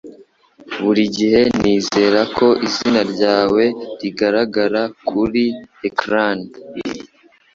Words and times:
burigihe 0.81 1.41
nizera 1.61 2.21
ko 2.37 2.47
izina 2.67 3.01
ryawe 3.13 3.63
rigaragara 4.01 4.81
kuri 5.09 5.43
ecran 5.87 6.39